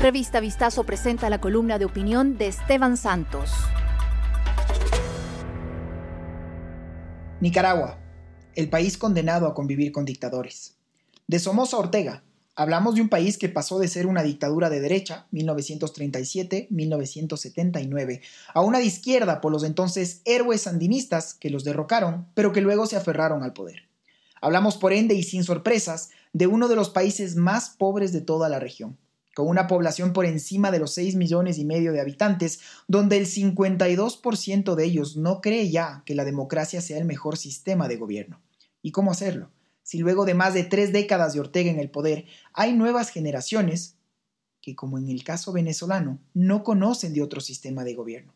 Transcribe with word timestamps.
Revista 0.00 0.40
Vistazo 0.40 0.84
presenta 0.84 1.28
la 1.28 1.42
columna 1.42 1.78
de 1.78 1.84
opinión 1.84 2.38
de 2.38 2.46
Esteban 2.46 2.96
Santos. 2.96 3.50
Nicaragua, 7.42 7.98
el 8.54 8.70
país 8.70 8.96
condenado 8.96 9.46
a 9.46 9.52
convivir 9.52 9.92
con 9.92 10.06
dictadores. 10.06 10.78
De 11.26 11.38
Somoza 11.38 11.76
Ortega, 11.76 12.22
hablamos 12.56 12.94
de 12.94 13.02
un 13.02 13.10
país 13.10 13.36
que 13.36 13.50
pasó 13.50 13.78
de 13.78 13.88
ser 13.88 14.06
una 14.06 14.22
dictadura 14.22 14.70
de 14.70 14.80
derecha, 14.80 15.26
1937-1979, 15.32 18.22
a 18.54 18.62
una 18.62 18.78
de 18.78 18.86
izquierda 18.86 19.42
por 19.42 19.52
los 19.52 19.64
entonces 19.64 20.22
héroes 20.24 20.62
sandinistas 20.62 21.34
que 21.34 21.50
los 21.50 21.62
derrocaron, 21.62 22.26
pero 22.32 22.52
que 22.52 22.62
luego 22.62 22.86
se 22.86 22.96
aferraron 22.96 23.42
al 23.42 23.52
poder. 23.52 23.82
Hablamos 24.40 24.78
por 24.78 24.94
ende 24.94 25.14
y 25.14 25.24
sin 25.24 25.44
sorpresas 25.44 26.08
de 26.32 26.46
uno 26.46 26.68
de 26.68 26.76
los 26.76 26.88
países 26.88 27.36
más 27.36 27.68
pobres 27.68 28.14
de 28.14 28.22
toda 28.22 28.48
la 28.48 28.58
región 28.58 28.96
con 29.34 29.48
una 29.48 29.66
población 29.66 30.12
por 30.12 30.26
encima 30.26 30.70
de 30.70 30.78
los 30.78 30.92
6 30.94 31.16
millones 31.16 31.58
y 31.58 31.64
medio 31.64 31.92
de 31.92 32.00
habitantes, 32.00 32.60
donde 32.88 33.16
el 33.16 33.26
52% 33.26 34.74
de 34.74 34.84
ellos 34.84 35.16
no 35.16 35.40
cree 35.40 35.70
ya 35.70 36.02
que 36.04 36.14
la 36.14 36.24
democracia 36.24 36.80
sea 36.80 36.98
el 36.98 37.04
mejor 37.04 37.36
sistema 37.36 37.88
de 37.88 37.96
gobierno. 37.96 38.40
¿Y 38.82 38.92
cómo 38.92 39.10
hacerlo? 39.10 39.50
Si 39.82 39.98
luego 39.98 40.24
de 40.24 40.34
más 40.34 40.54
de 40.54 40.64
tres 40.64 40.92
décadas 40.92 41.32
de 41.34 41.40
Ortega 41.40 41.70
en 41.70 41.80
el 41.80 41.90
poder 41.90 42.26
hay 42.52 42.72
nuevas 42.72 43.10
generaciones 43.10 43.96
que, 44.60 44.76
como 44.76 44.98
en 44.98 45.08
el 45.08 45.24
caso 45.24 45.52
venezolano, 45.52 46.18
no 46.34 46.62
conocen 46.62 47.14
de 47.14 47.22
otro 47.22 47.40
sistema 47.40 47.84
de 47.84 47.94
gobierno. 47.94 48.34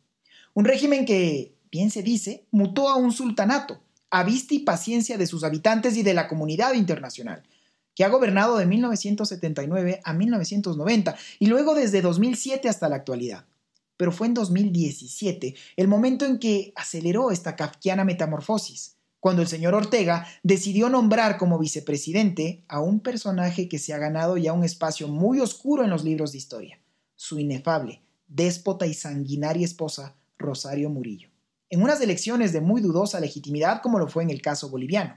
Un 0.55 0.65
régimen 0.65 1.05
que, 1.05 1.55
bien 1.71 1.91
se 1.91 2.03
dice, 2.03 2.47
mutó 2.51 2.89
a 2.89 2.97
un 2.97 3.13
sultanato, 3.13 3.81
a 4.11 4.23
vista 4.23 4.55
y 4.55 4.61
paciencia 4.61 5.19
de 5.19 5.27
sus 5.27 5.45
habitantes 5.45 5.97
y 5.97 6.03
de 6.03 6.15
la 6.15 6.29
comunidad 6.29 6.75
internacional, 6.75 7.43
que 7.95 8.05
ha 8.05 8.09
gobernado 8.09 8.57
de 8.57 8.67
1979 8.67 10.01
a 10.05 10.13
1990 10.13 11.17
y 11.39 11.47
luego 11.47 11.75
desde 11.75 12.03
2007 12.03 12.69
hasta 12.69 12.89
la 12.89 12.97
actualidad. 12.97 13.47
Pero 13.97 14.13
fue 14.13 14.27
en 14.27 14.35
2017 14.35 15.55
el 15.77 15.89
momento 15.89 16.25
en 16.25 16.39
que 16.39 16.73
aceleró 16.77 17.31
esta 17.31 17.55
kafkiana 17.57 18.05
metamorfosis, 18.05 18.97
cuando 19.21 19.41
el 19.41 19.49
señor 19.49 19.75
Ortega 19.75 20.27
decidió 20.43 20.91
nombrar 20.91 21.39
como 21.39 21.59
vicepresidente 21.59 22.65
a 22.69 22.81
un 22.81 23.01
personaje 23.01 23.69
que 23.69 23.79
se 23.79 23.95
ha 23.95 23.99
ganado 23.99 24.37
ya 24.37 24.53
un 24.53 24.65
espacio 24.65 25.09
muy 25.09 25.41
oscuro 25.41 25.85
en 25.85 25.91
los 25.91 26.05
libros 26.05 26.33
de 26.33 26.39
historia, 26.39 26.81
su 27.15 27.39
inefable, 27.39 28.03
déspota 28.27 28.87
y 28.87 28.95
sanguinaria 28.95 29.65
esposa, 29.65 30.17
Rosario 30.37 30.91
Murillo, 30.91 31.31
en 31.71 31.83
unas 31.83 32.01
elecciones 32.01 32.53
de 32.53 32.61
muy 32.61 32.83
dudosa 32.83 33.21
legitimidad 33.21 33.81
como 33.81 33.99
lo 33.99 34.09
fue 34.09 34.25
en 34.25 34.31
el 34.31 34.43
caso 34.43 34.69
boliviano. 34.69 35.17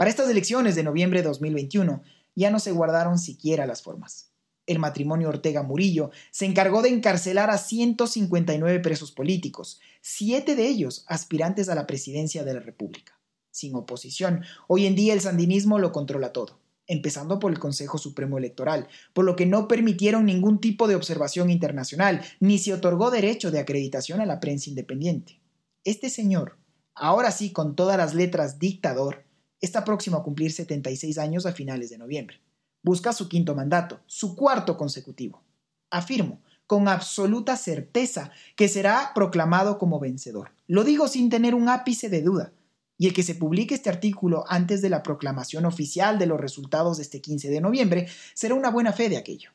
Para 0.00 0.08
estas 0.08 0.30
elecciones 0.30 0.76
de 0.76 0.82
noviembre 0.82 1.20
de 1.20 1.28
2021 1.28 2.02
ya 2.34 2.50
no 2.50 2.58
se 2.58 2.72
guardaron 2.72 3.18
siquiera 3.18 3.66
las 3.66 3.82
formas. 3.82 4.32
El 4.64 4.78
matrimonio 4.78 5.28
Ortega 5.28 5.62
Murillo 5.62 6.10
se 6.30 6.46
encargó 6.46 6.80
de 6.80 6.88
encarcelar 6.88 7.50
a 7.50 7.58
159 7.58 8.80
presos 8.80 9.12
políticos, 9.12 9.78
siete 10.00 10.56
de 10.56 10.68
ellos 10.68 11.04
aspirantes 11.06 11.68
a 11.68 11.74
la 11.74 11.86
presidencia 11.86 12.44
de 12.44 12.54
la 12.54 12.60
República. 12.60 13.20
Sin 13.50 13.74
oposición, 13.74 14.42
hoy 14.68 14.86
en 14.86 14.94
día 14.94 15.12
el 15.12 15.20
sandinismo 15.20 15.78
lo 15.78 15.92
controla 15.92 16.32
todo 16.32 16.60
empezando 16.86 17.38
por 17.38 17.52
el 17.52 17.58
Consejo 17.58 17.98
Supremo 17.98 18.38
Electoral, 18.38 18.88
por 19.12 19.26
lo 19.26 19.36
que 19.36 19.44
no 19.44 19.68
permitieron 19.68 20.24
ningún 20.24 20.62
tipo 20.62 20.88
de 20.88 20.96
observación 20.96 21.50
internacional, 21.50 22.22
ni 22.40 22.58
se 22.58 22.72
otorgó 22.72 23.10
derecho 23.10 23.50
de 23.50 23.60
acreditación 23.60 24.22
a 24.22 24.26
la 24.26 24.40
prensa 24.40 24.70
independiente. 24.70 25.40
Este 25.84 26.08
señor, 26.08 26.56
ahora 26.94 27.32
sí 27.32 27.52
con 27.52 27.76
todas 27.76 27.98
las 27.98 28.14
letras 28.14 28.58
dictador, 28.58 29.29
está 29.60 29.84
próximo 29.84 30.16
a 30.16 30.22
cumplir 30.22 30.52
76 30.52 31.18
años 31.18 31.46
a 31.46 31.52
finales 31.52 31.90
de 31.90 31.98
noviembre. 31.98 32.40
Busca 32.82 33.12
su 33.12 33.28
quinto 33.28 33.54
mandato, 33.54 34.00
su 34.06 34.34
cuarto 34.34 34.76
consecutivo. 34.76 35.42
Afirmo, 35.90 36.40
con 36.66 36.88
absoluta 36.88 37.56
certeza, 37.56 38.30
que 38.56 38.68
será 38.68 39.12
proclamado 39.14 39.78
como 39.78 39.98
vencedor. 39.98 40.52
Lo 40.66 40.84
digo 40.84 41.08
sin 41.08 41.28
tener 41.28 41.54
un 41.54 41.68
ápice 41.68 42.08
de 42.08 42.22
duda. 42.22 42.52
Y 42.96 43.06
el 43.06 43.14
que 43.14 43.22
se 43.22 43.34
publique 43.34 43.74
este 43.74 43.90
artículo 43.90 44.44
antes 44.46 44.82
de 44.82 44.90
la 44.90 45.02
proclamación 45.02 45.64
oficial 45.64 46.18
de 46.18 46.26
los 46.26 46.40
resultados 46.40 46.98
de 46.98 47.02
este 47.02 47.20
15 47.20 47.48
de 47.48 47.60
noviembre 47.60 48.08
será 48.34 48.54
una 48.54 48.70
buena 48.70 48.92
fe 48.92 49.08
de 49.08 49.16
aquello. 49.16 49.50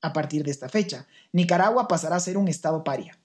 A 0.00 0.12
partir 0.12 0.44
de 0.44 0.50
esta 0.50 0.68
fecha, 0.68 1.06
Nicaragua 1.32 1.88
pasará 1.88 2.16
a 2.16 2.20
ser 2.20 2.36
un 2.36 2.48
estado 2.48 2.84
paria, 2.84 3.18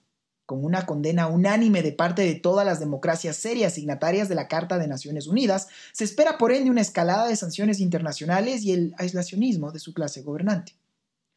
con 0.52 0.66
una 0.66 0.84
condena 0.84 1.28
unánime 1.28 1.80
de 1.80 1.92
parte 1.92 2.20
de 2.20 2.34
todas 2.34 2.66
las 2.66 2.78
democracias 2.78 3.36
serias 3.36 3.72
signatarias 3.72 4.28
de 4.28 4.34
la 4.34 4.48
Carta 4.48 4.76
de 4.76 4.86
Naciones 4.86 5.26
Unidas, 5.26 5.68
se 5.92 6.04
espera 6.04 6.36
por 6.36 6.52
ende 6.52 6.68
una 6.68 6.82
escalada 6.82 7.26
de 7.26 7.36
sanciones 7.36 7.80
internacionales 7.80 8.62
y 8.62 8.72
el 8.72 8.94
aislacionismo 8.98 9.72
de 9.72 9.78
su 9.78 9.94
clase 9.94 10.20
gobernante. 10.20 10.74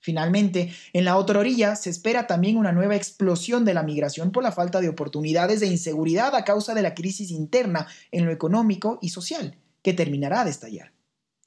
Finalmente, 0.02 0.74
en 0.92 1.06
la 1.06 1.16
otra 1.16 1.40
orilla 1.40 1.78
se 1.78 1.90
espera 1.90 2.28
también 2.28 2.58
una 2.58 2.74
nueva 2.74 2.98
explosión 2.98 3.64
de 3.64 3.74
la 3.74 3.84
migración 3.84 4.34
por 4.34 4.44
la 4.44 4.52
falta 4.52 4.82
de 4.82 4.90
oportunidades 4.90 5.62
de 5.62 5.68
inseguridad 5.68 6.36
a 6.36 6.44
causa 6.44 6.74
de 6.74 6.82
la 6.82 6.94
crisis 6.94 7.32
interna 7.32 7.88
en 8.12 8.26
lo 8.26 8.34
económico 8.34 9.00
y 9.02 9.12
social, 9.12 9.58
que 9.82 9.94
terminará 9.94 10.44
de 10.44 10.52
estallar. 10.52 10.92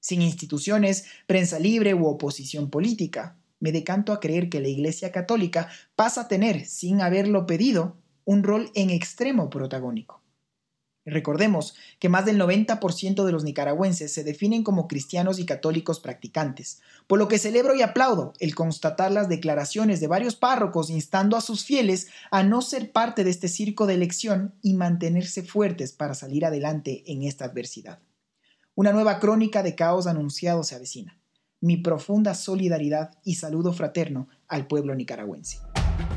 Sin 0.01 0.23
instituciones, 0.23 1.05
prensa 1.27 1.59
libre 1.59 1.93
u 1.93 2.07
oposición 2.07 2.71
política, 2.71 3.37
me 3.61 3.73
decanto 3.73 4.13
a 4.13 4.21
creer 4.21 4.49
que 4.49 4.61
la 4.61 4.69
Iglesia 4.69 5.13
Católica 5.13 5.69
pasa 5.97 6.23
a 6.23 6.29
tener, 6.29 6.67
sin 6.67 7.01
haberlo 7.01 7.47
pedido, 7.47 7.97
un 8.25 8.43
rol 8.43 8.71
en 8.75 8.91
extremo 8.91 9.51
protagónico. 9.51 10.23
Recordemos 11.11 11.75
que 11.99 12.11
más 12.11 12.27
del 12.27 12.39
90% 12.39 13.25
de 13.25 13.33
los 13.33 13.43
nicaragüenses 13.43 14.13
se 14.13 14.25
definen 14.25 14.63
como 14.63 14.87
cristianos 14.87 15.39
y 15.39 15.47
católicos 15.47 16.01
practicantes, 16.01 16.83
por 17.07 17.19
lo 17.19 17.29
que 17.29 17.39
celebro 17.39 17.75
y 17.75 17.81
aplaudo 17.81 18.35
el 18.41 18.55
constatar 18.55 19.11
las 19.11 19.31
declaraciones 19.31 20.01
de 20.01 20.07
varios 20.07 20.37
párrocos 20.37 20.91
instando 20.91 21.39
a 21.39 21.41
sus 21.41 21.65
fieles 21.65 22.09
a 22.31 22.43
no 22.43 22.61
ser 22.61 22.93
parte 22.93 23.25
de 23.25 23.31
este 23.31 23.49
circo 23.49 23.87
de 23.87 23.95
elección 23.95 24.55
y 24.61 24.75
mantenerse 24.75 25.43
fuertes 25.43 25.93
para 25.93 26.15
salir 26.15 26.45
adelante 26.45 27.05
en 27.07 27.23
esta 27.23 27.47
adversidad. 27.47 28.01
Una 28.75 28.93
nueva 28.93 29.19
crónica 29.19 29.63
de 29.63 29.75
caos 29.75 30.07
anunciado 30.07 30.63
se 30.63 30.75
avecina 30.75 31.19
mi 31.61 31.77
profunda 31.77 32.35
solidaridad 32.35 33.11
y 33.25 33.35
saludo 33.35 33.73
fraterno 33.73 34.29
al 34.47 34.67
pueblo 34.67 34.95
nicaragüense. 34.95 35.59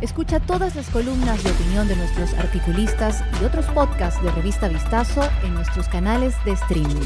Escucha 0.01 0.39
todas 0.39 0.75
las 0.75 0.89
columnas 0.89 1.43
de 1.43 1.51
opinión 1.51 1.87
de 1.87 1.95
nuestros 1.95 2.33
articulistas 2.33 3.23
y 3.41 3.45
otros 3.45 3.65
podcasts 3.67 4.21
de 4.23 4.31
Revista 4.31 4.67
Vistazo 4.67 5.21
en 5.43 5.53
nuestros 5.53 5.87
canales 5.87 6.35
de 6.45 6.51
streaming. 6.53 7.05